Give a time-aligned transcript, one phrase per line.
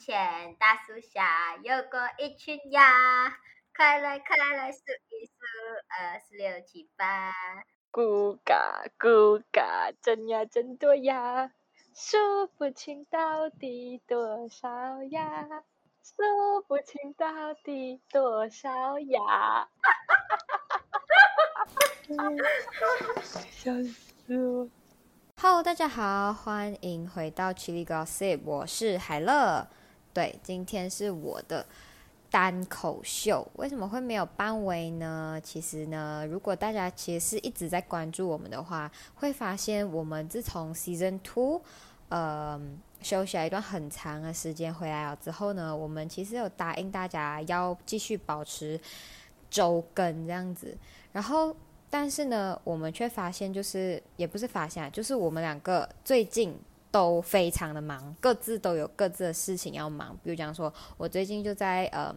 [0.00, 2.80] 前大树下有过一群鸭，
[3.76, 5.32] 快来快来数一数，
[5.90, 7.34] 二四六七八。
[7.92, 11.52] 咕嘎咕嘎，真呀真多呀，
[11.94, 15.46] 数不清到底多少呀，
[16.02, 19.20] 数不清到底多少呀。
[19.20, 21.66] 哈哈哈哈
[22.16, 22.26] 哈
[23.16, 23.22] 哈！
[23.50, 24.66] 笑死我。
[25.36, 29.68] Hello，大家好，欢迎回到 Chili Gossip，我是海乐。
[30.20, 31.64] 对，今天是我的
[32.30, 33.48] 单口秀。
[33.54, 35.40] 为什么会没有班维呢？
[35.42, 41.62] 其实呢，如果大家其实是一直在关注我们的话，会发现我们自从 Season Two，
[42.10, 42.60] 呃，
[43.00, 48.78] 休息了一段很长的时间回来了之后呢，我们其实有答应大家要继续保持
[49.48, 50.76] 周更这样子，
[51.12, 51.56] 然后。
[51.92, 56.56] 但是呢，我们却发现，就是也不是发现，就是我们两个最近
[56.90, 60.18] 都非常的忙，各自都有各自的事情要忙。
[60.22, 62.14] 比如讲说，我最近就在呃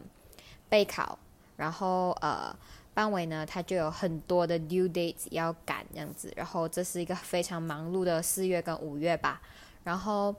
[0.69, 1.17] 备考，
[1.55, 2.55] 然后呃
[2.93, 9.41] 班委呢他就有很多的 due date 要赶这样子，然后这是一个非常忙碌的四月跟五月吧。
[9.83, 10.33] 然后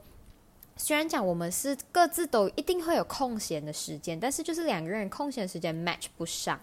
[0.77, 6.59] 虽然讲我们是各自都一定会有空闲的时间，但是就是两个人空闲时间 match 不上。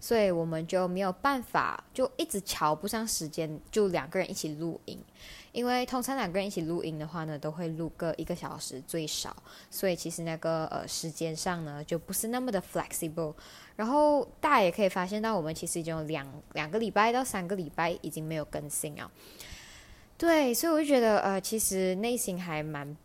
[0.00, 4.98] 所以我们就没有办法，就一直瞧不上时间，就两个人一起录音。
[5.52, 9.36] 因为通常两个人一起录音的话呢，都会录个一个小时最少，
[9.70, 13.32] 所以其实那个呃时间上呢，就不是那么的 flexible。
[13.76, 19.08] 然后大家也可以发现到，我们其实已经有两两个礼拜到三个礼拜已经没有更新啊。
[20.18, 22.96] 对，所以我就觉得呃，其实内心还蛮。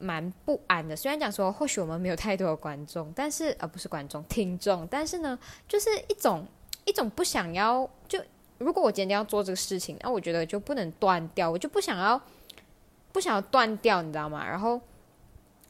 [0.00, 6.46] 蛮不安的，虽然讲说或许我们没有太多的观众，但是呃不是观众听众，但是呢，就是一种
[6.84, 8.18] 一种不想要就
[8.58, 12.20] 如果我今天要做这个事情，那我觉得就不能断掉，我就不想要
[13.12, 14.44] 不想要断掉，你知道吗？
[14.44, 14.80] 然后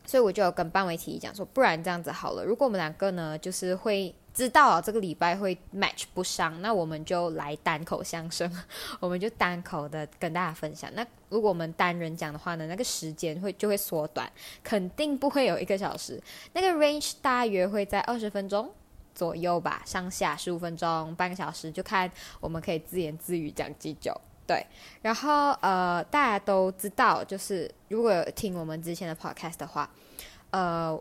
[0.06, 4.14] 所以我就跟班委提议讲说，不然这样子好了，如果我们两个呢，就是会。
[4.32, 8.50] 知道这个礼拜会 match 不上，那我们就来单口相声，
[9.00, 10.90] 我们就单口的跟大家分享。
[10.94, 14.30] 那如果我们单人讲的话呢，那个时间会就会缩短，
[14.62, 18.72] 肯定不会有一个小时，那个 range 大约会在二十分钟
[19.14, 24.18] 左右吧，上下十五分钟，半个小时，就看我们可以自言自语讲几久。
[24.46, 24.64] 对，
[25.02, 29.90] 然后呃，大家都知道，就是如果有听我们之前的 podcast 的话，
[30.50, 31.00] 呃。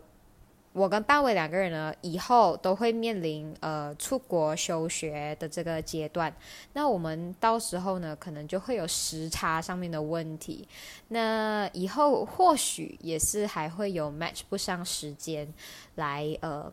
[0.72, 6.32] 我跟班伟两个人呢，以后都会面临呃出国休学的这个阶段。
[6.74, 10.68] 那我们到时候呢，可能就会有时差上面的问题。
[11.08, 15.52] 那以后或许也是还会有 match 不上时间
[15.96, 16.72] 来呃，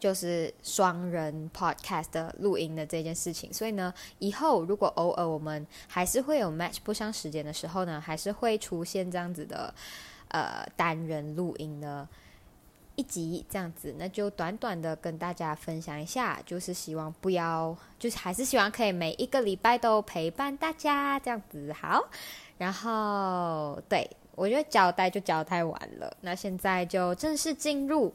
[0.00, 3.54] 就是双人 podcast 录音的这件事情。
[3.54, 9.72] 所以呢，以后如果偶尔我们还是会有 match 不上时间的时候呢，还是会出现这样子的
[10.30, 12.04] 呃单人录音的。
[12.98, 22.08] 一集这样子，那就短短的跟大家分享一下，就是希望不要，就是还是希望可以每一个礼拜都陪伴大家这样子好。
[22.58, 28.12] 然后，对我觉得交代就交代完了，那现在就正式进入，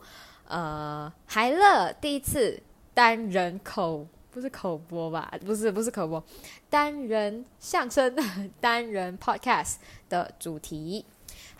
[0.49, 2.61] 呃，海乐第一次
[2.93, 5.33] 单人口不是口播吧？
[5.45, 6.21] 不是不是口播，
[6.69, 8.13] 单人 相声
[8.59, 9.75] 单人 podcast
[10.09, 11.05] 的主题。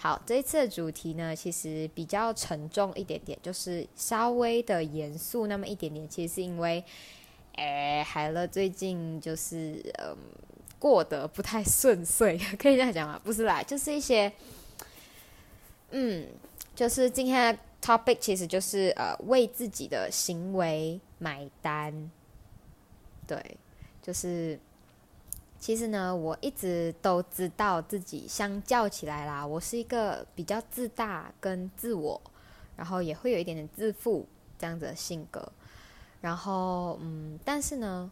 [0.03, 6.05] 好，这一次的主题呢，其实比较沉重一点点，就是稍微的严肃那么一点点。
[6.09, 6.83] 其实是因为，
[7.55, 10.13] 诶，海乐最近就是嗯
[10.77, 13.17] 过得不太顺遂， 可以这样讲吗？
[13.23, 14.29] 不是啦，就是一些，
[15.91, 16.27] 嗯，
[16.75, 22.11] 就是今天的 topic 其实就是呃为自己的行为买单，
[23.25, 23.41] 对，
[24.01, 24.59] 就是。
[25.63, 32.21] 其实呢，我一直都知道自己相较起来啦，我是一个比较自大跟自我，
[32.75, 34.27] 然后也会有一点点自负
[34.59, 35.41] 这样子的性格。
[36.19, 38.11] 然后，嗯，但是呢，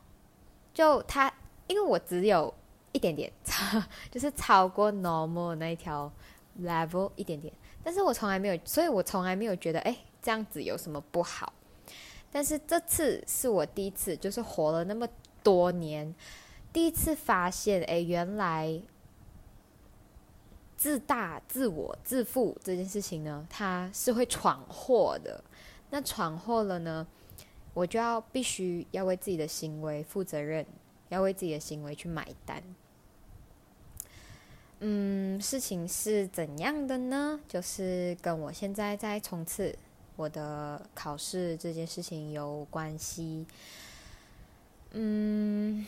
[0.73, 1.29] 就他，
[1.67, 2.53] 因为我只有
[2.93, 6.09] 一点点超， 就是超过 normal 那一条
[6.61, 11.51] level 一点点，但是我从来没有，所以我从来没有觉得，哎，这样子有什么不好。
[12.31, 15.05] 但是这次是我第一次，就是活了那么
[15.43, 16.15] 多年。
[16.73, 18.81] 第一次发现，哎，原来
[20.77, 25.43] 自大、自我、自负这件事情呢，它是会闯祸的。
[25.89, 27.05] 那闯祸了呢，
[27.73, 30.65] 我就要必须要为自己的行为负责任，
[31.09, 32.63] 要为自己的行为去买单。
[34.79, 37.39] 嗯，事情是怎样的呢？
[37.47, 39.77] 就是跟我现在在冲刺
[40.15, 43.45] 我的考试这件事情有关系。
[44.93, 45.85] 嗯。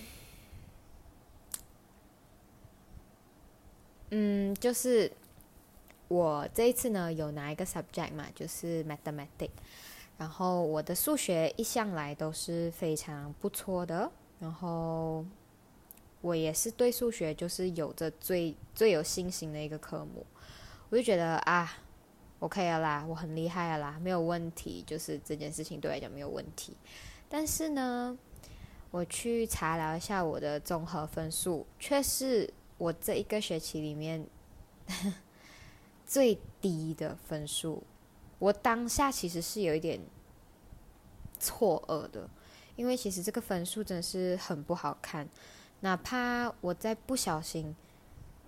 [4.15, 5.11] 嗯，就是
[6.07, 9.49] 我这一次呢有拿一个 subject 嘛，就是 mathematic
[10.19, 15.25] 然后我的数学一向来都是非常不错的，然后
[16.21, 20.23] 我也是对数学就是有着最最有信心的一个科目，
[20.89, 21.75] 我就觉得啊
[22.37, 26.77] ，OK 了啦，我很厉害了啦，没有问题，就是这件事情对来讲没有问题。
[27.27, 28.15] 但是呢，
[28.91, 32.47] 我去查了一下我的综合分数，却是
[32.83, 34.25] 我这一个学期里面。
[36.05, 37.81] 最低的分数，
[38.37, 39.99] 我当下其实是有一点
[41.39, 42.29] 错愕的，
[42.75, 45.27] 因为其实这个分数真的是很不好看，
[45.79, 47.73] 哪怕我再不小心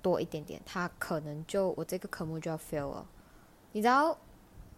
[0.01, 3.07] 多一点点，他可能就我这个科目就要 fail 了。
[3.71, 4.15] 你知道，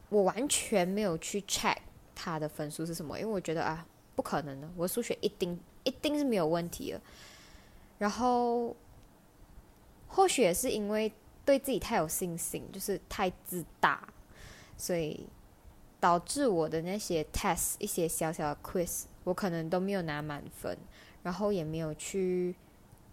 [0.09, 1.77] 我完全没有去 check
[2.15, 7.01] 他的分数是什么，因为我觉得啊，不可能的，我数学一定一定是没有问题的。
[7.97, 8.75] 然后，
[10.07, 11.11] 或许也是因为。
[11.47, 14.05] 对自己太有信心，就是太自大，
[14.75, 15.25] 所以
[15.97, 20.77] 导致我的那些 test 一些小小的 quiz，我可能都没有拿满分，
[21.23, 22.53] 然后也没有去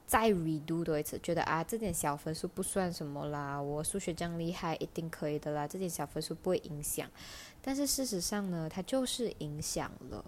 [0.05, 7.08] 再 redo 多一次，觉得啊这点小分数不算什么啦，我数学这样厉害，一定可以的啦，这点小分数不会影响。
[7.62, 10.25] 但是事实上呢，它就是影响了。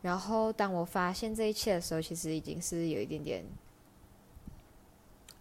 [0.00, 3.44] 然后当我发现这一切的时候，其实已经是有一点点。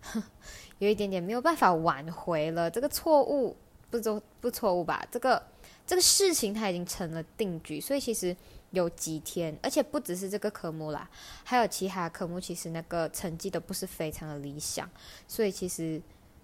[0.79, 3.55] 有一点点没有办法挽回了，这个错误
[3.89, 5.05] 不都不错误吧？
[5.11, 5.41] 这个
[5.85, 8.35] 这个事情它已经成了定局，所以其实
[8.71, 11.09] 有几天，而且不只是这个科目啦，
[11.43, 14.89] 还有其他科目，其实那个成绩都不是非常的理想，
[15.27, 16.01] 所以其实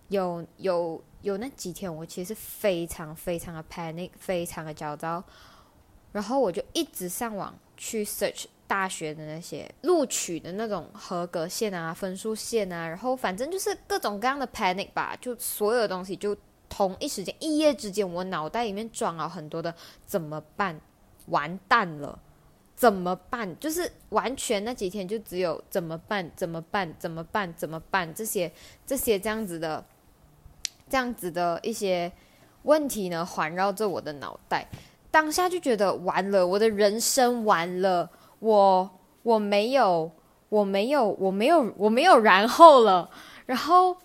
[0.08, 5.24] 有有有那几天，我其实非常非常的 panic，非常的焦躁，
[6.12, 8.46] 然后我就一直上网去 search。
[8.70, 16.38] 大学的那些录取的那种合格线啊、分数线啊，然后反正就是各种各样的 panic 吧，就所有的东西就
[16.70, 19.74] 同一时间一夜之间，我脑袋里面装了很多的
[20.06, 20.80] 怎么办？
[21.30, 22.20] 完蛋了，
[22.76, 23.60] 怎么办？
[23.60, 26.30] 就是完全那几天就只有怎么办？
[26.36, 26.94] 怎么办？
[27.00, 27.52] 怎么办？
[27.56, 28.14] 怎么办？
[28.14, 28.52] 这些
[28.86, 29.84] 这些这样子的
[30.88, 32.12] 这样子的一些
[32.62, 34.70] 问题呢，环绕着我的脑袋，
[35.10, 38.08] 当下就觉得完了，我的人生完了。
[38.40, 38.90] 我
[39.24, 40.10] 我没有
[40.50, 43.10] 我没有我没有我没有然后了，
[43.46, 43.96] 然后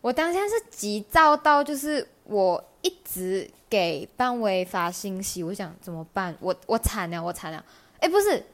[0.00, 6.34] 我当下是急躁到，就是我一直给班委发信息，我想怎么办？
[6.40, 7.64] 我我惨了，我惨了！
[8.00, 8.44] 哎，不是，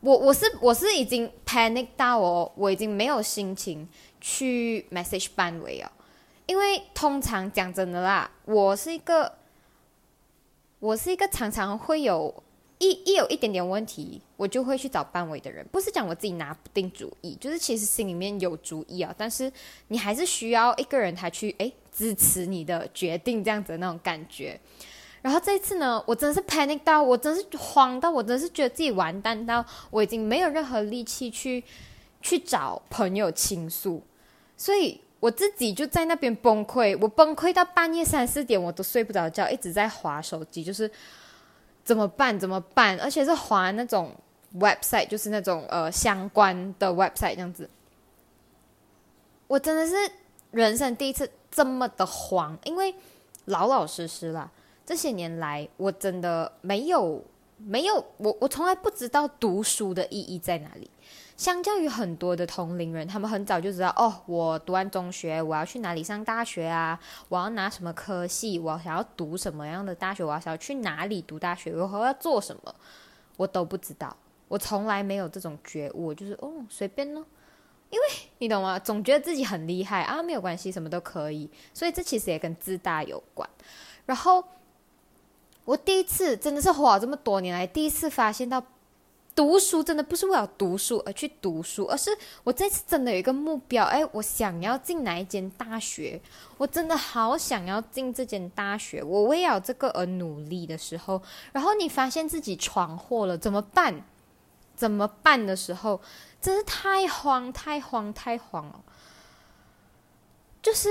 [0.00, 3.88] 我我是我是已经 panic 到我我已经没有心情
[4.20, 5.90] 去 message 班委了，
[6.46, 9.32] 因为通常讲真的啦，我是一个
[10.78, 12.42] 我是一个常常会有。
[12.78, 15.66] 一一有一点点问题，我就会去找班委的人。
[15.72, 19.50] 不是讲我自己拿不定主意，就是其实心里面有主意啊，但是
[19.88, 24.60] 你还是需要一个人他去诶支持你的决定，这样子的那种感觉。
[25.22, 31.64] 然后这次呢，我真是 panic 到，我真是慌到，我真是觉得自己完蛋到，我已经没有任何力气去
[32.20, 34.02] 去找朋友倾诉，
[34.54, 40.90] 所以我自己就在那边崩溃，我崩溃到半夜三四点，我都睡不着觉，一直在划手机，就是。
[41.86, 42.36] 怎么办？
[42.36, 42.98] 怎么办？
[42.98, 44.12] 而且是划那种
[44.58, 47.70] website，就是那种呃相关的 website 这样子。
[49.46, 49.94] 我真的是
[50.50, 52.92] 人生第一次这么的慌，因为
[53.44, 54.50] 老老实实啦，
[54.84, 57.22] 这些年来我真的没有
[57.58, 60.90] 没有我我从来不知道读书的意义在哪里。
[61.36, 66.98] 相较于很多的同龄人，他们很早就知道哦，我读完中学，我要去哪里上大学啊？
[67.28, 68.58] 我要拿什么科系？
[68.58, 70.24] 我想要读什么样的大学？
[70.24, 71.74] 我要想要去哪里读大学？
[71.74, 72.74] 我要做什么？
[73.36, 74.16] 我都不知道。
[74.48, 77.22] 我从来没有这种觉悟，就是哦，随便呢。
[77.90, 78.06] 因为
[78.38, 78.78] 你懂吗？
[78.78, 81.50] 总觉得自己很厉害啊，没有关系，什么都可以。
[81.74, 83.46] 所以这其实也跟自大有关。
[84.06, 84.42] 然后
[85.66, 88.64] 我第一次真的是活这么多年来，第一次发现到。
[89.34, 92.10] 读书真的不是为了读书而去读书，而是
[92.42, 96.18] 我这次真的有一个目标，哎，我想要进哪一间大学，
[96.56, 101.20] 我真的好想要进这间大学，我为了这个而努力的时候，
[101.52, 104.02] 然后你发现自己闯祸了，怎么办？
[104.74, 106.00] 怎么办的时候，
[106.40, 108.80] 真是太慌，太慌，太慌了。
[110.62, 110.88] 就是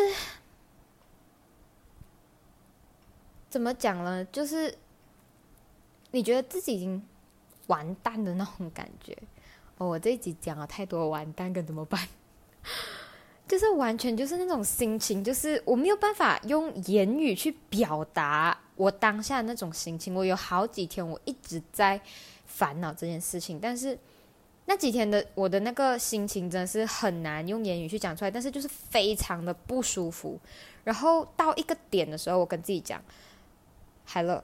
[3.56, 4.26] 怎么讲呢？
[4.26, 4.78] 就是
[6.12, 7.02] 你觉得自己已经。
[7.68, 9.18] 完蛋的那种感觉，
[9.80, 12.00] 哦，我这一集讲了太多完蛋，该怎么办？
[13.48, 20.14] 就是完全就是那种心情，就是我没有办法用言语去表达我当下那种心情。
[20.14, 22.00] 我有好几天我一直在
[22.46, 23.98] 烦恼这件事情，但是
[24.66, 30.40] 那几天的我的那个心情真的是很难用言语去讲出来，但是就是非常的不舒服。
[30.84, 33.04] 然后到一个点的时候，我跟自己讲，
[34.06, 34.44] 海乐，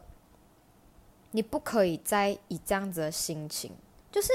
[1.31, 3.71] 你不可以再以这样子的心情，
[4.11, 4.29] 就是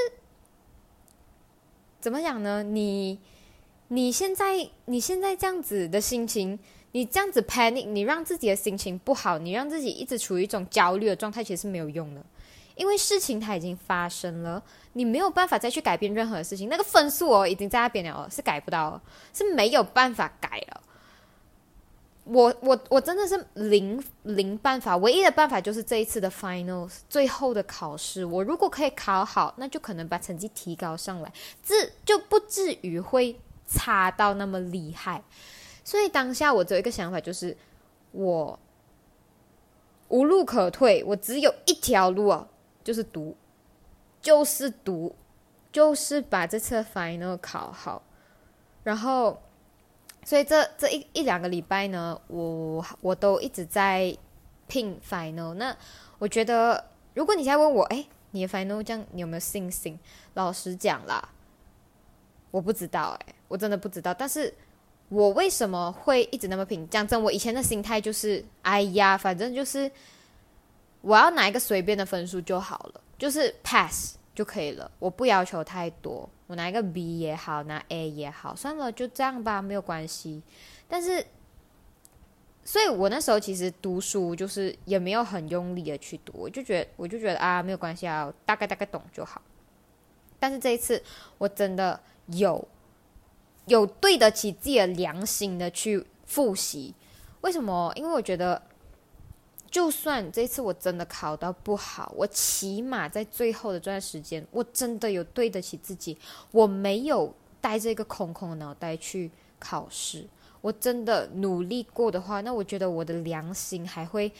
[2.00, 2.62] 怎么讲呢？
[2.62, 3.18] 你
[3.88, 6.58] 你现在你现在这样子的心情，
[6.92, 12.24] 你这样子 panic，你让自己的心情不好，你让自己一直处于一种焦虑的状态，其实是没有用的。
[12.76, 16.68] 因为事情它已经发生了，你没有办法再去改变任何事情。
[16.68, 19.02] 那个分数哦，已经在那边了哦，是改不到了，
[19.32, 20.82] 是没有办法改了。
[22.26, 28.24] 我我我真的是零零办法，唯一的办法就是这一次的 finals 最后的考试。
[28.24, 35.22] 我如果可以考好，那就可能把成绩提高上来，这就不至于会差到那么厉害。
[35.82, 37.56] 所以当下我只有一个想法，就是
[38.12, 38.58] 我
[40.08, 42.48] 无路可退，我只有一条路啊。
[42.84, 43.36] 就是读，
[44.22, 45.16] 就是读，
[45.72, 48.00] 就是把这次 final 考好，
[48.84, 49.42] 然后，
[50.26, 54.14] 所以这这一一两个礼拜呢，我我都一直在
[54.66, 55.54] 拼 final。
[55.54, 55.74] 那
[56.18, 59.96] 我觉得，如果你现在问我，哎，你的 final 这样，你有没有信心？
[60.34, 61.28] 老实讲啦，
[62.50, 64.12] 我不知道，哎，我真的不知道。
[64.12, 64.52] 但是
[65.08, 66.88] 我为什么会一直那么拼？
[66.90, 69.88] 讲真，我以前的心态就是，哎呀，反正就是。
[71.02, 74.90] 我要拿一个随便的分数就好了，就是 pass 就可以了。
[74.98, 80.42] 我不要求太多，我拿一个 B 也好，拿 A 也好，算了，就这样吧，没有关系。
[80.88, 81.26] 但是，
[82.64, 89.42] 所以我那时候其实读书就是也没有很用力的去读，我就觉得我就觉得啊，没有关系啊，大概大概懂就好。
[90.38, 91.02] 但是这一次
[91.38, 92.66] 我真的有
[93.66, 96.94] 有对得起自己的良心的去复习，
[97.40, 97.92] 为什么？
[97.96, 98.62] 因为我觉得。
[99.76, 106.16] 就算这次我真的考到不好，我起码在最后的这段时间，我真的有对得起自己，
[106.50, 107.30] 我没有
[107.60, 110.26] 带着一个空空的脑袋去考试，
[110.62, 114.32] 我真的努力过的话，那我觉得我的良心还会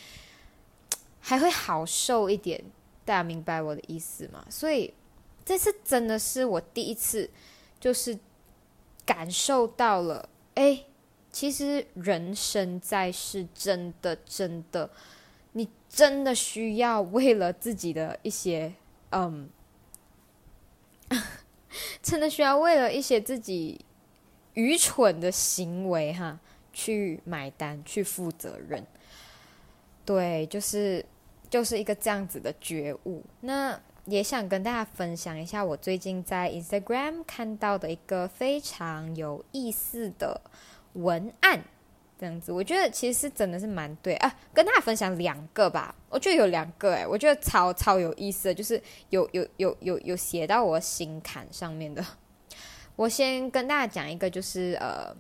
[1.21, 2.65] 还会好受一点。
[3.05, 4.43] 大家明白我的意思吗？
[4.49, 4.95] 所以
[5.45, 7.29] 这次真的是我第一次，
[7.79, 8.19] 就是
[9.05, 10.85] 感受到了，哎，
[11.31, 14.89] 其实人生在世，真的真的。
[15.97, 18.71] 真的需要为了自己的一些，
[19.13, 19.49] 嗯，
[22.03, 23.81] 真的需要为了一些自己
[24.53, 26.39] 愚蠢的行为哈，
[26.71, 28.85] 去买单，去负责任。
[30.05, 31.03] 对，就是
[31.49, 33.25] 就是一个这样子的觉悟。
[33.41, 40.43] 那也想跟大家分享一下，我最近在 Instagram 看到的一个非常有意思的
[40.93, 41.65] 文案。
[42.19, 44.35] 这样子，我觉得其实真的是蛮对啊。
[44.55, 48.81] 跟大家分享两个吧，我觉得有两个哎，我觉得超超有意思，就是
[49.11, 52.05] 有有有有有写到我心坎上面的。
[52.97, 55.15] 我先跟大家讲一个，就是呃，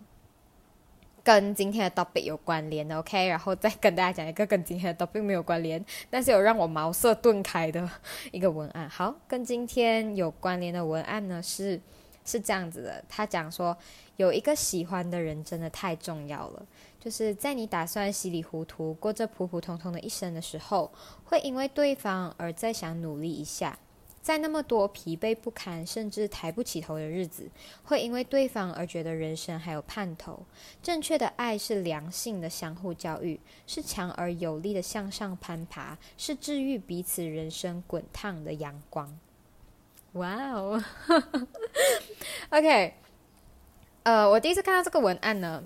[1.23, 7.87] 跟今天的 topic 有关联的，OK，然后再跟大家讲一个跟今天的 topic 没有关联，但是有让我茅塞顿开的
[8.33, 8.88] 一个文案。
[8.88, 11.79] 好，跟今天有关联的文案呢是
[12.26, 13.75] 是这样子的，他讲说
[14.16, 16.66] 有一个喜欢的人真的太重要了。
[16.99, 20.90] 就是在你打算稀里糊涂过着普普通通的一生的时候，
[21.25, 23.78] 会因为对方而再想努力一下；
[24.21, 27.49] 在那么多疲惫不堪甚至抬不起头的日子，
[27.85, 30.45] 会因为对方而觉得人生还有盼头。
[30.83, 39.16] 正确的爱是良性的相互教育，是强而有力的向上攀爬，是治愈彼此人生滚烫的阳光。
[40.16, 40.82] 哇哦，
[42.50, 42.94] OK，
[44.02, 45.62] 呃，我第一次看到这个文案呢。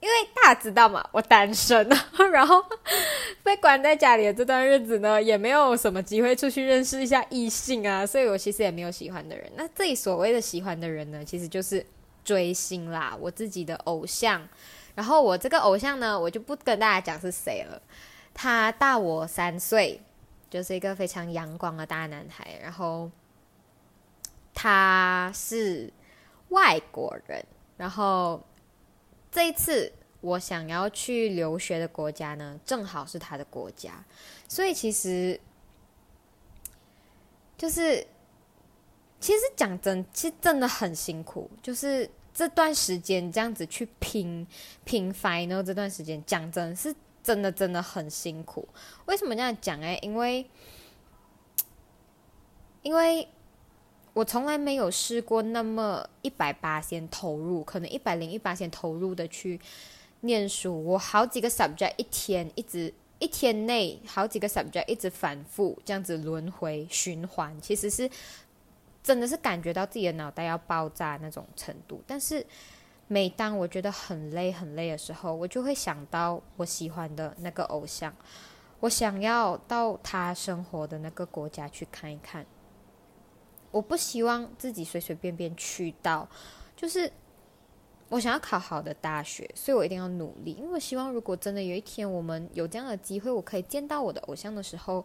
[0.00, 1.86] 因为大家知道嘛，我单身，
[2.32, 2.64] 然后
[3.42, 9.52] 被关在家里的这段日子呢，也没有什么机会出去认识一下异性啊，所以我其实也没有喜欢的人。
[9.56, 11.84] 那这里所谓的喜欢的人呢，其实就是
[12.24, 14.40] 追星啦，我自己的偶像。
[14.94, 17.82] 然后我这个偶像呢，我就不跟大家讲是谁了。
[18.32, 20.00] 他大我三岁，
[20.48, 22.58] 就是一个非常阳光的大男孩。
[22.62, 23.10] 然后
[24.62, 25.90] 他是
[26.50, 27.42] 外国人，
[27.78, 28.42] 然后。
[29.32, 34.04] 这一次我想要去留学的国家呢，正好是他的国家，
[34.48, 35.40] 所以其实
[37.56, 38.04] 就是
[39.20, 41.48] 其实讲真，其实真的很辛苦。
[41.62, 44.44] 就是这段时间这样子去拼
[44.84, 48.68] 拼 final 这段时间，讲真是真的真的很辛苦。
[49.06, 49.80] 为什么这样讲？
[49.80, 50.44] 哎，因为
[52.82, 53.28] 因为。
[54.20, 59.58] 我从来没有试过那么一百八先投入，可能一百零一八先投入的去
[60.20, 60.84] 念书。
[60.84, 68.10] 我好几个 subject 一天一直一天内好几个 subject 一直反复这样子轮回循环，其实是
[69.02, 72.02] 真的是感觉到自己的脑袋要爆炸那种程度。
[72.06, 72.44] 但是
[73.08, 78.14] 每当我觉得很累很累的时候，我就会想到我喜欢的那个偶像，
[78.80, 82.44] 我想要到他生活的那个国家去看一看。
[83.70, 86.28] 我不希望自己随随便便去到，
[86.76, 87.10] 就是
[88.08, 90.52] 我想要考好的大学，所以我一定要努力。
[90.54, 95.04] 因为我希望，如果真的有一天我们有这样的机会，我可以见到我的偶像的时候，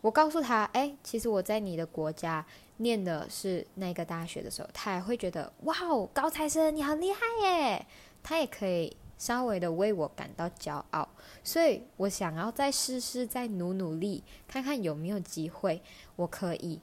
[0.00, 2.44] 我告诉他：“哎，其实我在你的国家
[2.78, 7.86] 念的是那个大学的时候，他也会觉得哇哦，高材生，你好厉害耶！
[8.22, 11.06] 他也可以稍微的为我感到骄傲。
[11.44, 15.82] 所以我想要再试试，再努努力，看看有没有机会，
[16.16, 16.80] 我可以。”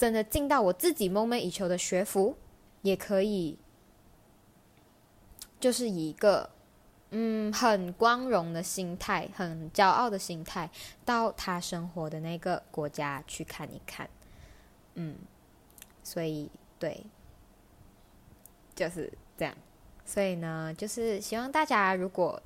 [0.00, 2.34] 真的进到我自己梦寐以求的学府，
[2.80, 3.58] 也可以，
[5.60, 6.48] 就是一个
[7.10, 10.70] 嗯很光荣的心态、很骄傲的心态，
[11.04, 14.08] 到他生活的那个国家去看一看。
[14.94, 15.16] 嗯，
[16.02, 17.04] 所以对，
[18.74, 19.54] 就是这样。
[20.06, 22.42] 所以呢，就是希望大家如果。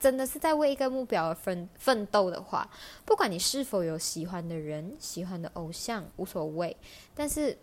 [0.00, 2.68] 真的是在为一个目标而奋奋斗的话，
[3.04, 6.74] 不管你是否有喜欢的人、喜欢的偶像，无所谓。
[7.14, 7.56] 但是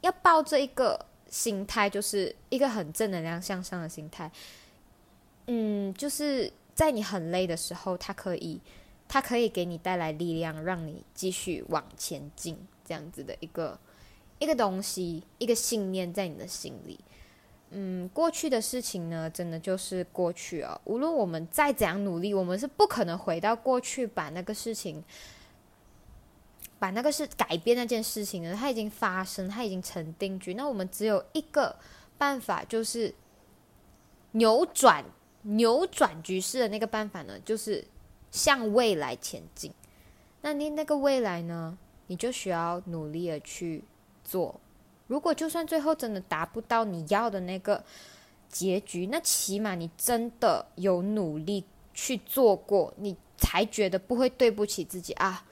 [0.00, 4.28] 要抱着一个心态，就是一个很正能量向上的心态。
[5.46, 8.60] 嗯，就是在你很累的时候，它可以，
[9.06, 12.58] 它可以给你带来力量，让你继续往前进。
[12.84, 13.78] 这样子的一个
[14.40, 16.98] 一个东西，一个信念在你的心里。
[17.70, 20.80] 嗯，过去的事情呢，真的就是过去哦。
[20.84, 25.02] 无论我们再怎样努力，我们是不可能回到过去把那个事情，
[26.78, 28.54] 把那个是改变那件事情的。
[28.54, 30.54] 它已经发生，它已经成定局。
[30.54, 31.74] 那我们只有一个
[32.16, 33.12] 办法，就是
[34.32, 35.04] 扭转
[35.42, 37.84] 扭转局势的那个办法呢，就是
[38.30, 39.72] 向未来前进。
[40.42, 43.82] 那你那个未来呢，你就需要努力的去
[44.22, 44.60] 做。
[45.06, 47.84] 如果就算最后真的达不到你要的那个
[48.48, 55.44] 结局，那起码你真的有努力去做过，你才觉得不会对不起自己啊！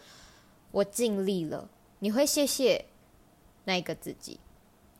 [0.72, 1.68] 我尽力了，
[2.00, 2.84] 你会谢谢
[3.64, 4.40] 那个自己。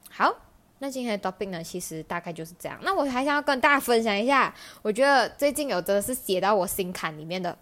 [0.09, 0.33] 好，
[0.79, 2.79] 那今天的 topic 呢，其实大概就是这样。
[2.83, 7.59] 那我还想要跟大家分享一下，我觉得最近有真的是写到我心坎里面的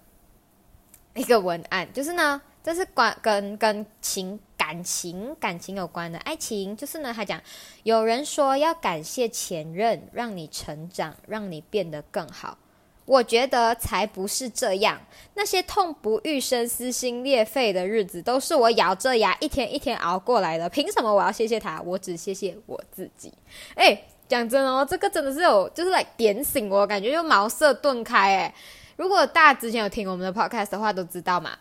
[1.15, 4.39] 一个文案，就是呢，这是关跟跟情。
[4.73, 7.13] 感情，感情有关的爱情，就是呢。
[7.15, 7.39] 他讲，
[7.83, 12.57] 有人说要感谢前任，让你成长，让你变得更好。
[13.05, 14.99] 我觉得才不是这样。
[15.35, 20.67] 那些痛不欲生、撕心裂肺的日子，都是我咬着牙一天一天熬过来的。
[20.71, 21.79] 凭什么我要谢谢他？
[21.83, 23.31] 我只谢谢我自己。
[23.75, 28.39] 哎，讲真哦，这个真的是有，就是来点醒我，感觉就茅塞顿开。
[28.39, 28.55] 哎，
[28.97, 31.59] 如果大家之前有听我们的 podcast 的话，都知道嘛。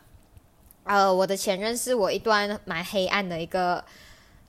[0.83, 3.83] 呃，我的前任是我一段蛮黑暗的一个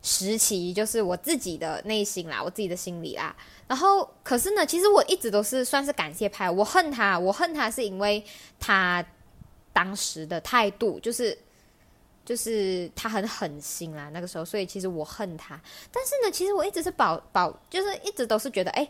[0.03, 3.37] 时期，就是我自己的内心啦，我自己的心里啦。
[3.69, 6.51] 然后，可是呢，其实我一直都是算是感谢派。
[6.51, 8.25] 我恨他，我恨他是因为
[8.59, 9.05] 他
[9.73, 11.37] 当时的态度，就是
[12.25, 15.61] 就是他很狠心啦，那个时候，所以其实我恨他。
[15.91, 18.89] 但是呢，其实我一直是保保，就是一直都是觉得，哎。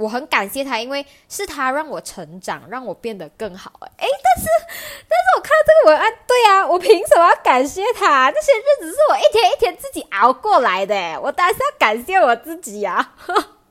[0.00, 3.70] 我很感谢他，因为是他让我成长，让我变得更好。
[3.82, 4.48] 哎，但是，
[5.06, 8.30] 但是我看到这个文案，对啊，我凭什么要感谢他？
[8.30, 13.12] 那些日子是我一天一天自己熬过来的，我当然是要感谢我自己呀。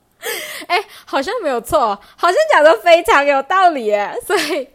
[0.68, 3.90] 哎，好像没有错，好像讲的非常有道理。
[4.24, 4.68] 所以，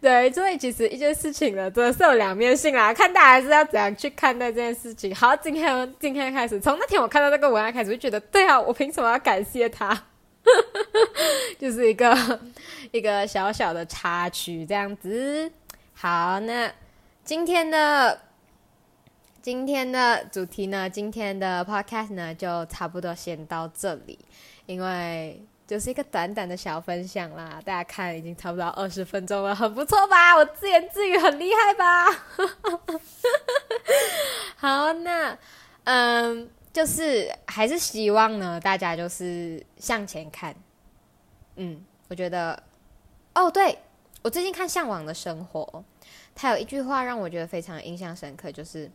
[0.00, 5.14] 对，所以其实一件事情呢，真的是有两面性啦，看大家是要怎样去看待这件事情。
[5.14, 10.04] 好，今天今天开始，从那天我看到那个文案开始，就觉得，对啊，我凭什么要感谢他？
[11.58, 12.40] 就是一个
[12.92, 15.50] 一个小小的插曲，这样子。
[15.94, 16.70] 好，那
[17.24, 18.20] 今天的
[19.40, 20.88] 今天的主题呢？
[20.88, 24.18] 今天的 podcast 呢，就差不多先到这里，
[24.66, 27.60] 因为就是一个短短的小分享啦。
[27.64, 30.36] 大家看，已经差不多二十分钟了，很不错吧？
[30.36, 32.10] 我自言自语很厉害吧？
[34.56, 35.38] 好，那
[35.84, 36.50] 嗯。
[36.74, 40.52] 就是还是希望呢，大家就是向前看。
[41.54, 42.60] 嗯，我觉得，
[43.32, 43.78] 哦，对
[44.22, 45.62] 我最近看《向往的生活》，
[46.34, 48.90] 他有一句话让我觉得非常印象深刻，就是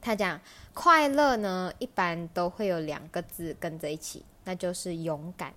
[0.00, 0.40] 他讲
[0.72, 5.54] 快乐呢，一般都会有两个字跟着一起，那就是勇敢。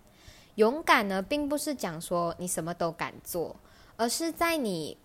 [0.55, 3.55] 勇敢呢，并不是讲说你什么都敢做，
[3.95, 4.95] 而是在你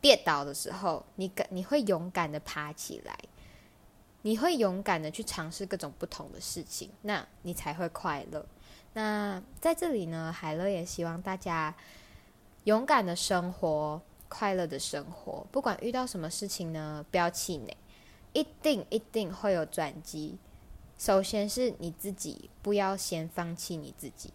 [0.00, 3.16] 跌倒的时候，你敢你会勇敢的爬起来。
[4.22, 8.46] 你会勇敢的去尝试各种不同的事情，那你才会快乐。
[8.94, 11.74] 那在这里呢，海乐也希望大家
[12.64, 15.46] 勇敢的生活，快乐的生活。
[15.50, 17.76] 不管遇到什么事情呢，不要气馁，
[18.32, 20.38] 一定一定会有转机。
[20.98, 24.32] 首先是你自己，不要先放弃你自己。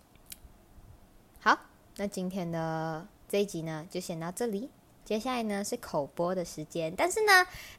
[1.39, 1.57] 好，
[1.95, 4.69] 那今天的这一集呢，就先到这里。
[5.07, 7.31] 接下来呢是口播的时间，但是呢，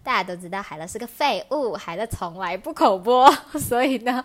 [0.02, 4.24] 大家都知道海乐是个废物，海乐从来不口播， 所以呢，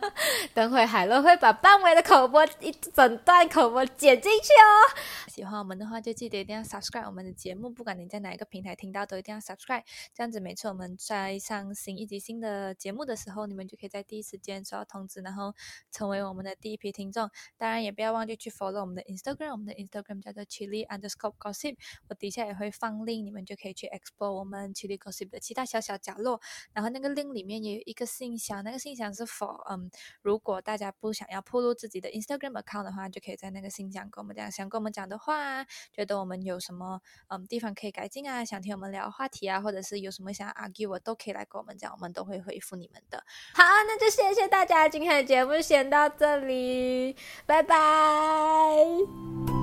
[0.53, 4.95] 等会海乐会把半尾的口播一整段口播剪进去哦。
[5.27, 9.83] 喜欢我们的话，就记得一定要 subscribe 我们的节目，不管你在哪一个平台听到，都一定要 subscribe。
[10.13, 15.53] 这样子每次我们在上新一集新的节目的时候，你们就可以在第一时间收到通知，然后
[15.91, 17.29] 成为我们的第一批听众。
[17.57, 21.75] 当然也不要忘记去 follow 我们的 Instagram，我们的 Instagram 叫做 Chili Underscore Gossip，
[22.07, 22.92] 我底下也会放。
[22.99, 26.39] Link 你们就可以去 explore 我们 Chili Gossip 的其他小小角落，
[26.73, 29.89] 然后那个 link 里面也有一个信箱，那个信箱是否嗯，
[30.21, 43.23] 如果大家不想要铺露自己的 Instagram account 的话，就可以在那个信箱跟我们讲，想跟我们讲的话，觉得我们有什么嗯地方可以改进啊，想听我们聊话题啊，或者是有什么想 argue，我都可以来跟我们讲，我们都会回复你们的。
[43.53, 49.62] 好，那就谢谢大家，今天的节目先到这里，拜拜。